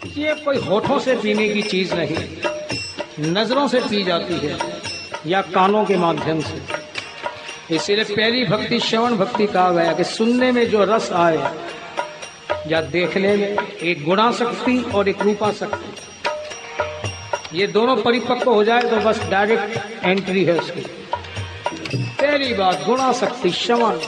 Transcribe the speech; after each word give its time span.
ये 0.00 0.34
कोई 0.34 0.56
होठों 0.58 0.98
से 0.98 1.14
पीने 1.16 1.48
की 1.48 1.62
चीज़ 1.62 1.94
नहीं, 1.94 2.16
नज़रों 3.32 3.66
से 3.68 3.80
पी 3.80 4.02
जाती 4.04 4.34
है 4.46 4.56
या 5.26 5.40
कानों 5.54 5.84
के 5.84 5.96
माध्यम 5.96 6.40
से। 6.40 7.74
इसीलिए 7.74 8.04
पहली 8.06 8.44
भक्ति, 8.44 8.78
श्रवण 8.80 9.16
भक्ति 9.16 9.46
कहा 9.46 9.70
गया 9.72 9.92
कि 9.92 10.04
सुनने 10.04 10.50
में 10.52 10.68
जो 10.70 10.84
रस 10.84 11.10
आए 11.12 11.38
या 12.66 12.80
देखने 12.92 13.36
में 13.36 13.58
एक 13.58 14.04
गुणा 14.04 14.30
शक्ति 14.32 14.78
और 14.94 15.08
एक 15.08 15.22
रूपा 15.22 15.52
शक्ति 15.52 15.96
ये 17.58 17.66
दोनों 17.66 17.96
परिपक्व 17.96 18.50
हो 18.52 18.64
जाए 18.64 18.82
तो 18.82 18.96
बस 19.00 19.22
डायरेक्ट 19.30 20.04
एंट्री 20.04 20.44
है 20.44 20.58
उसकी 20.58 20.80
पहली 21.94 22.54
बात 22.54 22.84
गुणा 22.86 23.12
शक्ति 23.12 23.50
श्रवण। 23.50 23.98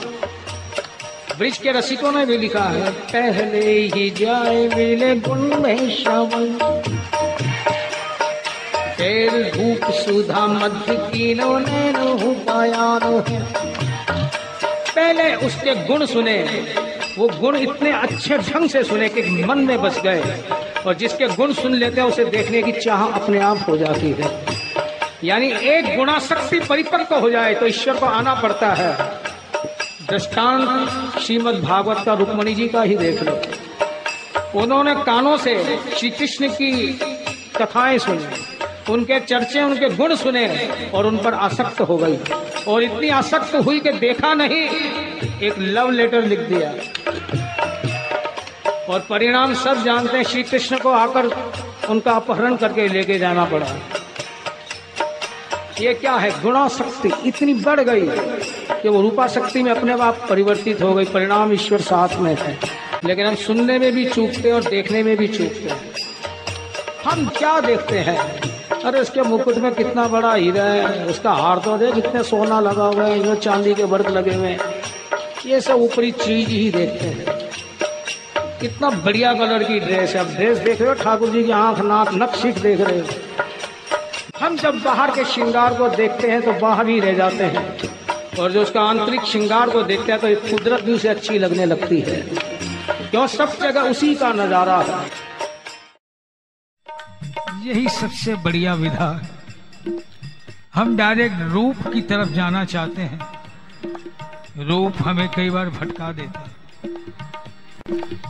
ब्रिज 1.40 1.58
के 1.58 1.72
रसिकों 1.72 2.12
ने 2.12 2.26
भी 2.26 2.36
लिखा 2.38 2.62
है, 2.62 2.90
पहले 2.92 3.70
ही 3.82 4.10
जाए 4.10 4.56
मिले 4.68 5.14
गुण 5.16 5.38
में 5.38 5.90
श्रवण। 5.90 6.48
फिर 8.96 9.30
भूप 9.56 9.90
सुधा 9.90 10.46
मध्य 10.46 10.92
नैनो 11.34 12.32
पायानो 12.32 13.22
पहले 14.94 15.34
उसके 15.34 15.74
गुण 15.86 16.06
सुने, 16.06 16.66
वो 17.18 17.28
गुण 17.28 17.56
इतने 17.56 17.92
अच्छे 17.92 18.38
ढंग 18.38 18.68
से 18.68 18.84
सुने 18.84 19.08
कि 19.08 19.22
मन 19.44 19.58
में 19.58 19.82
बस 19.82 20.00
गए। 20.00 20.22
और 20.86 20.94
जिसके 20.94 21.28
गुण 21.28 21.52
सुन 21.52 21.74
लेते 21.74 22.00
हैं, 22.00 22.08
उसे 22.08 22.24
देखने 22.24 22.62
की 22.62 22.72
चाह 22.72 23.06
अपने 23.06 23.40
आप 23.40 23.64
हो 23.68 23.76
जाती 23.76 24.10
है। 24.20 24.44
यानी 25.24 25.50
एक 25.52 25.96
गुणाशक्ति 25.96 26.60
परिपक्व 26.60 27.14
हो 27.14 27.30
जाए 27.30 27.54
तो 27.54 27.66
ईश्वर 27.66 27.94
को 27.94 28.06
आना 28.06 28.34
पड़ता 28.34 28.72
है। 28.74 29.09
दृष्टांत 30.10 31.18
श्रीमद 31.18 31.54
भागवत 31.54 32.02
का 32.06 32.14
रुक्मणी 32.14 32.54
जी 32.54 32.68
का 32.68 32.82
ही 32.82 32.96
देख 32.96 33.22
लो। 33.22 33.40
उन्होंने 34.60 34.94
कानों 34.94 35.36
से 35.36 35.78
श्री 35.98 36.10
कृष्ण 36.10 36.48
की 36.48 36.72
कथाएँ 37.56 37.98
सुनी, 37.98 38.92
उनके 38.92 39.20
चर्चे, 39.20 39.62
उनके 39.62 39.88
गुण 39.88 40.14
सुने 40.14 40.46
और 40.94 41.06
उन 41.06 41.18
पर 41.18 41.34
आसक्त 41.34 41.80
हो 41.80 41.96
गई। 41.96 42.18
और 42.68 42.82
इतनी 42.82 43.08
आसक्त 43.08 43.54
हुई 43.54 43.80
कि 43.80 43.92
देखा 43.92 44.34
नहीं, 44.34 44.68
एक 45.42 45.54
लव 45.58 45.90
लेटर 45.90 46.24
लिख 46.24 46.40
दिया। 46.40 46.70
और 48.92 49.00
परिणाम 49.00 49.54
सब 49.54 49.84
जानते 49.84 50.16
हैं 50.16 50.24
श्री 50.24 50.42
कृष्ण 50.42 50.78
को 50.78 50.90
आकर 50.90 51.26
उनका 51.90 52.12
अपहरण 52.12 52.56
करके 52.56 52.88
लेके 52.88 53.18
जाना 53.18 53.44
पड़ा। 53.44 53.66
ये 55.80 55.94
क्या 55.94 56.12
है? 56.12 56.42
गुणा 56.42 56.68
शक्ति 56.68 57.12
इतनी 57.26 57.54
बढ़ 57.54 57.80
गई 57.80 58.08
कि 58.82 58.88
वो 58.88 59.02
रूपा 59.02 59.26
शक्ति 59.26 59.62
में 59.62 59.72
अपने 59.72 59.92
आप 59.92 60.26
परिवर्तित 60.30 60.82
हो 60.82 60.94
गई, 60.94 61.04
परिणाम 61.04 61.52
ईश्वर 61.52 61.80
साथ 61.80 62.08
में 62.18 62.36
है। 62.40 62.58
लेकिन 63.04 63.26
हम 63.26 63.34
सुनने 63.34 63.78
में 63.78 63.92
भी 63.92 64.04
चूकते 64.04 64.48
हैं 64.48 64.52
और 64.52 64.64
देखने 64.64 65.02
में 65.02 65.16
भी 65.16 65.28
चूकते 65.28 65.68
हैं। 65.68 65.80
हम 67.04 67.28
क्या 67.28 67.60
देखते 67.60 67.98
हैं? 67.98 68.18
अरे 68.82 69.00
उसके 69.00 69.22
मुकुट 69.22 69.56
में 69.56 69.74
कितना 69.74 70.08
बड़ा 70.08 70.34
हीरा 70.34 70.62
है, 70.62 71.06
उसका 71.06 71.32
हार 71.32 71.58
तो 71.58 71.78
देख 71.78 71.94
कितने 71.94 72.22
सोना 72.22 72.60
लगा 72.60 72.84
हुआ 72.84 73.04
है 73.04 73.18
जो 73.18 73.34
चांदी 73.34 73.74
के 73.74 73.82
वर्क 73.82 74.06
लगे 74.06 74.34
हुए 74.34 74.48
हैं। 74.48 74.58
ये 75.46 75.60
सब 75.60 75.74
ऊपरी 75.74 76.10
चीज़ 76.10 76.48
ही 76.48 76.70
देखते 76.70 77.06
हैं। 77.06 77.24
कितना 78.60 78.90
बढ़िया 78.90 79.32
कलर 79.32 79.62
की 79.62 79.80
ड्रेस 79.80 80.14
है। 80.14 80.20
अब 80.20 80.26
ड्रेस 80.26 80.58
देख 80.58 80.80
रहे 80.80 80.88
हो? 80.88 80.94
ठाकुर 80.94 81.28
जी 81.28 81.44
की 81.44 81.50
आँख, 81.50 81.78
नाक 81.78 82.10
नक 82.14 82.34
सीख 82.34 82.58
देख 82.58 82.80
रहे 82.80 82.98
हो। 82.98 83.06
हम 84.40 84.56
जब 84.56 84.78
बाहर 84.82 85.10
के 85.10 85.24
श्रृंगार 85.24 85.74
को 85.74 85.88
देखते 85.88 86.30
हैं 86.30 86.40
तो 86.42 86.52
बाहर 86.60 86.88
ही 86.88 86.98
रह 87.00 87.14
जाते 87.14 87.44
हैं। 87.46 88.38
और 88.38 88.52
जो 88.52 88.62
उसका 88.62 88.82
आंतरिक 88.82 89.24
श्रृंगार 89.24 89.70
को 89.70 89.82
देखते 89.82 90.12
हैं 90.12 90.20
तो 90.20 90.28
कुदरत 90.50 90.84
भी 90.84 90.92
उसे 90.92 91.08
अच्छी 91.08 91.38
लगने 91.38 91.64
लगती 91.66 92.00
है। 92.00 92.20
क्यों? 93.10 93.26
सब 93.26 93.56
जगह 93.62 93.80
उसी 93.80 94.14
का 94.14 94.32
नज़ारा 94.32 94.78
है। 94.78 94.98
यही 97.64 97.88
सबसे 97.88 98.34
बढ़िया 98.34 98.74
विधा। 98.74 99.10
है 99.12 99.98
हम 100.74 100.96
डायरेक्ट 100.96 101.42
रूप 101.52 101.86
की 101.92 102.00
तरफ़ 102.02 102.28
जाना 102.28 102.64
चाहते 102.64 103.02
हैं। 103.02 104.66
रूप 104.66 105.02
हमें 105.02 105.28
कई 105.28 105.50
बार 105.50 105.68
भटका 105.70 106.12
देता 106.12 106.40
है। 106.40 106.58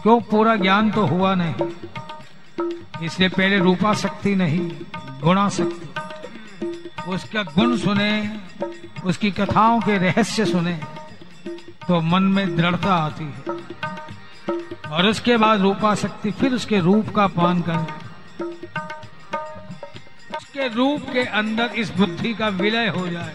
क्यों? 0.02 0.20
पूरा 0.22 0.56
ज्ञान 0.56 0.90
तो 0.90 1.06
हुआ 1.06 1.34
नहीं। 1.34 3.06
इसलिए 3.06 3.28
पहले 3.28 3.58
रूपा 3.58 3.94
शक्ति 3.94 4.34
नहीं, 4.34 4.68
गुणा 5.22 5.48
शक्ति। 5.48 5.86
उसका 7.10 7.42
गुण 7.42 7.76
सुने, 7.76 8.38
उसकी 9.04 9.30
कथाओं 9.30 9.80
के 9.80 9.98
रहस्य 9.98 10.44
सुने 10.44 10.78
तो 11.88 12.00
मन 12.00 12.22
में 12.22 12.56
दृढ़ता 12.56 12.94
आती 12.94 13.24
है। 13.24 13.40
और 14.90 15.06
उसके 15.06 15.36
बाद 15.36 15.60
रूपा 15.60 15.94
शक्ति 15.94 16.30
फिर 16.30 16.54
उसके 16.54 16.78
रूप 16.80 17.08
का 17.08 17.26
पान 17.26 17.60
कर। 17.68 17.76
उसके 20.36 20.68
रूप 20.68 21.10
के 21.12 21.24
अंदर 21.38 21.72
इस 21.76 21.90
बुद्धि 21.96 22.34
का 22.34 22.48
विलय 22.48 22.88
हो 22.88 23.06
जाए। 23.08 23.34